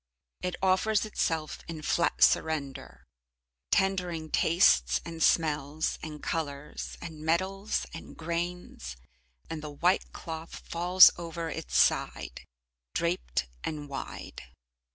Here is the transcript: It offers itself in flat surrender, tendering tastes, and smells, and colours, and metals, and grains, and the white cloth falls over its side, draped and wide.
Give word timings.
It 0.41 0.55
offers 0.63 1.05
itself 1.05 1.59
in 1.67 1.83
flat 1.83 2.23
surrender, 2.23 3.05
tendering 3.69 4.31
tastes, 4.31 4.99
and 5.05 5.21
smells, 5.21 5.99
and 6.01 6.23
colours, 6.23 6.97
and 7.03 7.19
metals, 7.21 7.85
and 7.93 8.17
grains, 8.17 8.97
and 9.47 9.61
the 9.61 9.69
white 9.69 10.11
cloth 10.11 10.55
falls 10.67 11.11
over 11.19 11.49
its 11.51 11.77
side, 11.77 12.41
draped 12.95 13.45
and 13.63 13.87
wide. 13.87 14.41